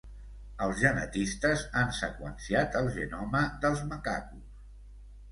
Els 0.67 0.77
genetistes 0.83 1.65
han 1.81 1.91
seqüenciat 1.97 2.77
el 2.79 2.89
genoma 2.95 3.41
dels 3.67 3.83
macacos. 3.91 4.57